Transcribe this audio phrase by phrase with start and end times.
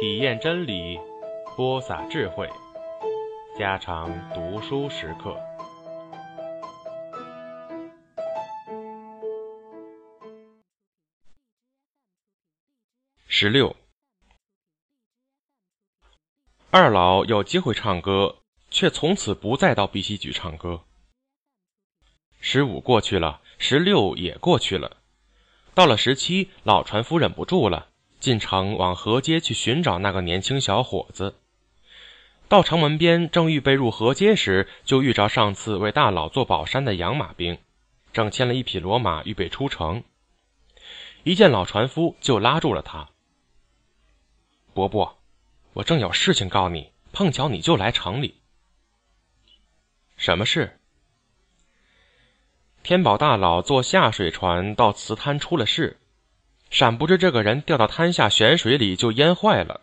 [0.00, 0.98] 体验真理，
[1.54, 2.48] 播撒智慧，
[3.58, 5.38] 加长读书时刻。
[13.28, 13.76] 十六，
[16.70, 18.38] 二老有机会唱歌，
[18.70, 20.82] 却从此不再到碧溪局唱歌。
[22.40, 24.96] 十五过去了，十六也过去了，
[25.74, 27.88] 到了十七，老船夫忍不住了。
[28.20, 31.36] 进城往河街去寻找那个年轻小伙子。
[32.48, 37.58] 到城门边，正预备入河街时，就遇着上次为大佬做宝山的养马兵，
[38.12, 40.04] 正牵了一匹骡马预备出城。
[41.22, 43.08] 一见老船夫，就拉住了他
[44.74, 45.18] ：“伯伯，
[45.74, 48.40] 我正有事情告你，碰巧你就来城里。
[50.16, 50.80] 什么事？
[52.82, 55.98] 天宝大佬坐下水船到瓷滩出了事。”
[56.70, 59.80] 闪不知这个人掉到滩下咸水里就淹坏了。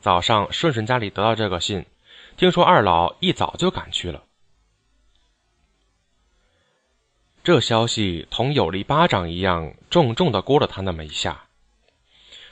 [0.00, 1.86] 早上顺顺家里得到这个信，
[2.36, 4.24] 听说二老一早就赶去了。
[7.44, 11.44] 这消息同有力巴掌一样重重的掴了他那么一下。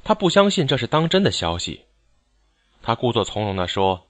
[0.05, 1.85] 他不相信这是当真的消息，
[2.83, 4.09] 他故作从容的说：“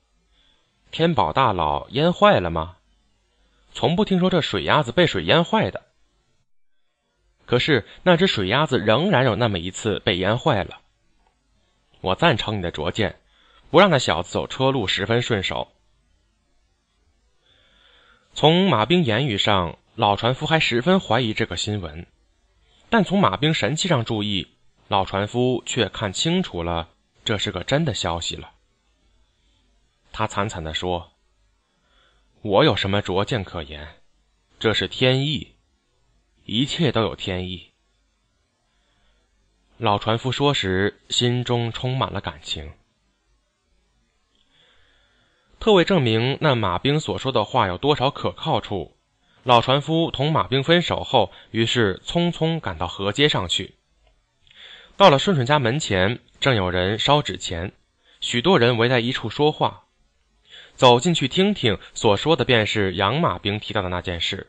[0.90, 2.76] 天宝大佬淹坏了吗？
[3.72, 5.82] 从不听说这水鸭子被水淹坏的。”
[7.50, 10.82] 可是那只水鸭子仍然有那么一次被淹坏了。
[12.00, 13.18] 我赞成你的拙见，
[13.72, 15.72] 不让那小子走车路十分顺手。
[18.34, 22.06] 从马兵言语上，老船夫还十分怀疑这个新闻，
[22.88, 24.46] 但从马兵神气上注意，
[24.86, 26.90] 老船夫却看清楚了，
[27.24, 28.52] 这是个真的消息了。
[30.12, 31.14] 他惨惨地说
[32.42, 33.88] ：“我有什么拙见可言？
[34.60, 35.54] 这是天意。”
[36.52, 37.70] 一切都有天意。
[39.78, 42.72] 老船夫说时，心中充满了感情。
[45.60, 48.96] 特为证明那马兵所说的话有多少可靠处，
[49.44, 53.76] 老船夫同马兵分手后，于是匆匆赶到河街上去。
[54.96, 57.70] 到了顺顺家门前，正有人烧纸钱，
[58.20, 59.84] 许多人围在一处说话。
[60.74, 64.48] 走进去听听，所说的便是杨马兵提到的那件事。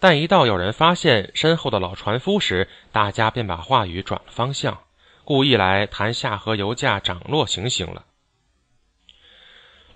[0.00, 4.82] 但一到有人发现身后的老船夫时，大家便把话语转了方向，
[5.24, 8.06] 故意来谈下河油价涨落情形了。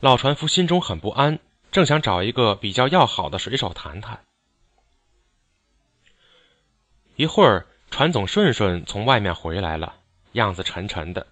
[0.00, 1.38] 老船夫心中很不安，
[1.72, 4.22] 正想找一个比较要好的水手谈谈。
[7.16, 9.94] 一会儿，船总顺顺从外面回来了，
[10.32, 11.28] 样子沉沉的。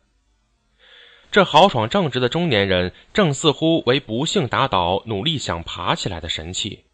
[1.30, 6.86] 这豪爽正直的中年人，正似乎为不幸打倒，努力想爬起来的神气。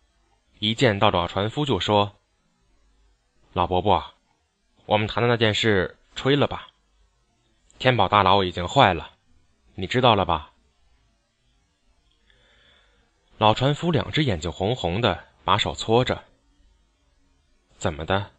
[0.60, 2.18] 一见到老船夫就说
[3.54, 4.12] ：“老伯伯，
[4.86, 6.70] 我们谈的那件事吹了吧？
[7.78, 9.12] 天宝大佬已经坏了，
[9.76, 10.52] 你知道了吧？”
[13.38, 16.24] 老船夫两只眼睛红红的，把手搓着。
[17.76, 18.32] 怎么的？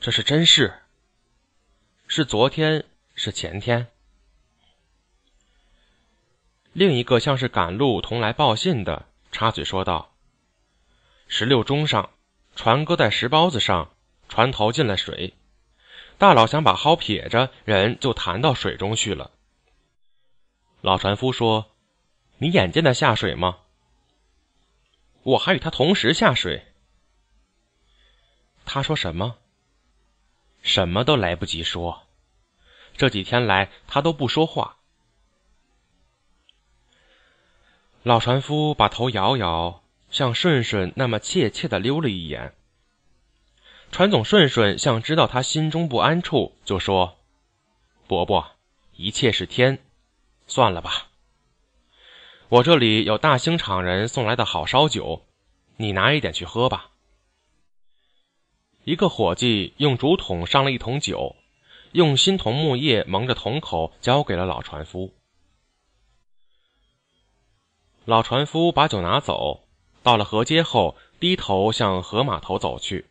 [0.00, 0.80] 这是真事？
[2.06, 2.86] 是昨天？
[3.14, 3.88] 是前天？
[6.72, 10.13] 另一个像是赶路同来报信的，插嘴说道。
[11.36, 12.10] 十六钟上，
[12.54, 13.92] 船搁在石包子上，
[14.28, 15.34] 船头进了水。
[16.16, 19.32] 大佬想把蒿撇着，人就弹到水中去了。
[20.80, 21.72] 老船夫说
[22.38, 23.58] ：“你眼见他下水吗？”
[25.24, 26.72] 我还与他同时下水。
[28.64, 29.38] 他说什么？
[30.62, 32.06] 什么都来不及说。
[32.96, 34.76] 这几天来，他都不说话。
[38.04, 39.80] 老船夫把头摇摇。
[40.14, 42.54] 像顺顺那么怯怯的溜了一眼，
[43.90, 47.16] 船总顺顺像知道他心中不安处，就说
[48.06, 48.52] ：“伯伯，
[48.92, 49.80] 一切是天，
[50.46, 51.08] 算了吧。
[52.48, 55.26] 我这里有大兴厂人送来的好烧酒，
[55.78, 56.92] 你拿一点去喝吧。”
[58.86, 61.34] 一个伙计用竹筒上了一桶酒，
[61.90, 65.12] 用新桐木叶蒙着桶口，交给了老船夫。
[68.04, 69.63] 老船夫把酒拿走。
[70.04, 73.06] 到了河街后，低头向河码头走去。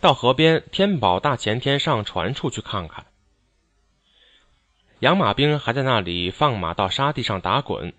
[0.00, 3.04] 到河边，天宝大前天上船处去看看。
[5.00, 7.92] 养马兵还在那里放马到沙地上打滚，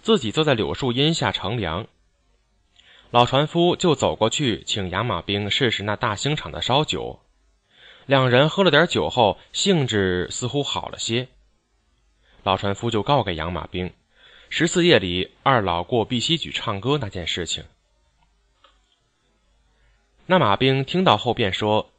[0.00, 1.86] 自己坐在柳树荫下乘凉。
[3.10, 7.20] 老船夫就走过去，请养马兵试试那大兴厂的烧酒。
[8.06, 11.28] 两人喝了点酒后，兴致似乎好了些。
[12.42, 13.92] 老船夫就告给养马兵。
[14.52, 17.64] 十四夜里，二老过碧溪举唱歌那件事情，
[20.26, 21.92] 那马兵听到后便说：“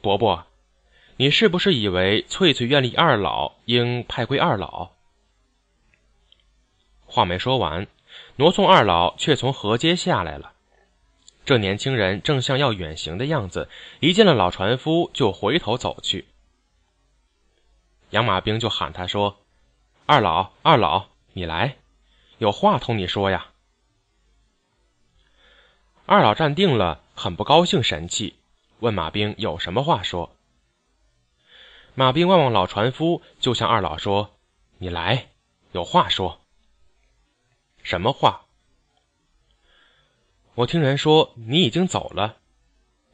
[0.00, 0.46] 伯伯，
[1.16, 4.92] 你是不是以为翠翠愿立二老，应派归二老？”
[7.06, 7.88] 话没说完，
[8.36, 10.52] 挪送二老却从河街下来了。
[11.44, 16.28] 这年轻人正像要远行的样子，一见了老船夫就回头走去。
[18.10, 19.40] 杨马兵就喊他说
[20.06, 21.76] ：“二老，二老，你来，
[22.38, 23.48] 有话同你说呀。”
[26.06, 28.34] 二老站定了，很不高兴，神气，
[28.80, 30.34] 问马兵有什么话说。
[31.94, 34.36] 马兵望望老船夫，就向二老说
[34.78, 35.28] ：“你来，
[35.72, 36.40] 有话说。
[37.82, 38.46] 什么话？
[40.54, 42.36] 我听人说你已经走了，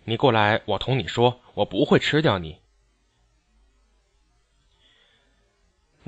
[0.04, 2.60] 你过来，我同你说，我不会吃掉你。”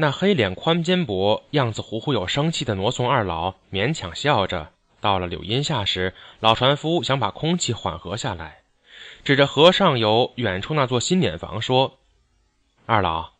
[0.00, 8.60] 那黑脸宽肩膊、样子糊糊有生气的挪送二老勉强笑着，到了柳荫下时，老船夫想把空气缓和下来，
[9.24, 11.98] 指着河上游远处那座新碾房说
[12.86, 13.32] ：“二老，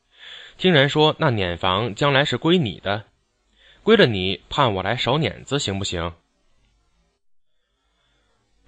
[0.56, 3.04] 听人说那碾房将来是归你的，
[3.84, 6.12] 归了你，盼我来守碾子，行不行？”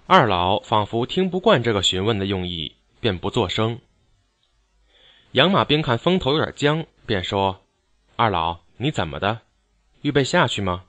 [0.07, 3.81] 二老仿佛听不惯这个询问的用意，便不作声。
[5.33, 7.60] 养马兵看风头有点僵，便说。
[8.21, 9.41] 二老，你怎么的？
[10.03, 10.85] 预备下去吗？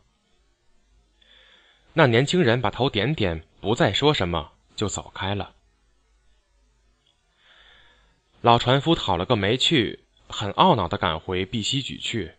[1.95, 5.55] 那年轻人把头点点，不再说什么，就走开了。
[8.43, 12.35] 老船夫讨了个没趣，很懊恼的赶回碧溪咀去。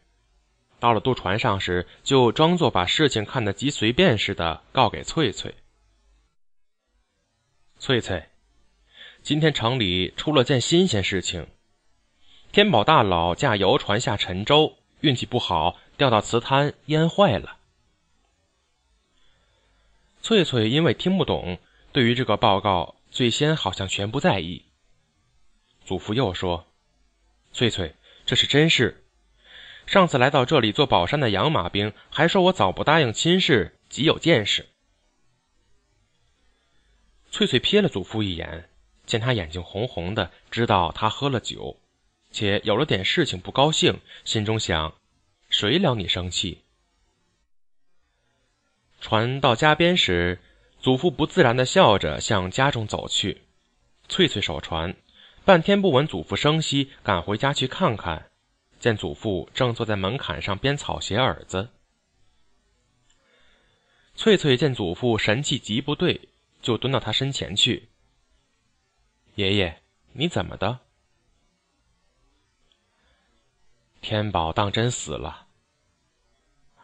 [0.79, 5.55] 到了渡船上时，就装作把事情看得极随便似的，告给翠翠。
[7.79, 8.29] 翠翠，
[9.23, 11.47] 今天城里出了件新鲜事情，
[12.51, 14.77] 天宝大佬驾游船下沉舟。
[15.03, 17.57] 运气不好，掉到瓷滩淹坏了。
[20.21, 21.59] 翠翠因为听不懂，
[21.91, 24.63] 对于这个报告，最先好像全不在意。
[25.83, 26.65] 祖父又说
[27.51, 27.93] ：“翠翠，
[28.25, 29.03] 这是真事。
[29.85, 34.69] 上次来到这里做宝山的养马兵，还说我早不答应亲事，极有见识。”
[37.29, 38.69] 翠翠瞥了祖父一眼，
[39.05, 41.77] 见他眼睛红红的，知道他喝了酒。
[42.33, 44.95] 且有了点事情不高兴，心中想：
[45.49, 46.63] 谁了你生气？
[48.99, 50.39] 船到家边时，
[50.79, 53.43] 祖父不自然的笑着向家中走去。
[54.09, 54.95] 翠翠守船，
[55.45, 58.31] 半天不闻祖父声息，赶回家去看看，
[58.79, 61.69] 见祖父正坐在门槛上编草鞋耳子。
[64.15, 66.29] 翠翠见祖父神气极不对，
[66.61, 67.89] 就蹲到他身前去
[69.35, 69.81] ：“爷爷，
[70.13, 70.79] 你怎么的？”
[74.03, 75.47] 天宝当真死了。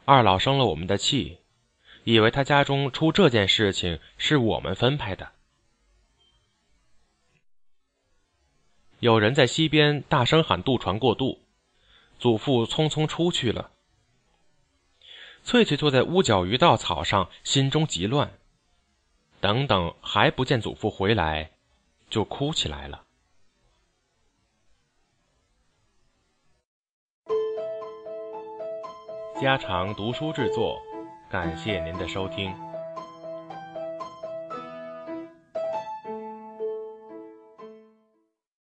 [0.06, 1.39] 二老生了我们的气，
[2.06, 5.33] 以为他家中出这件事情是我们分派的。
[9.00, 11.42] 有人在溪边大声喊渡船过渡，
[12.18, 13.71] 祖父匆匆出去了。
[15.44, 18.31] 翠翠坐在屋角鱼稻草上，心中急乱。
[19.42, 21.51] 等等还不见祖父回来，
[22.10, 23.06] 就哭起来了。
[29.39, 30.81] 家常读书制作，
[31.30, 32.53] 感谢您的收听。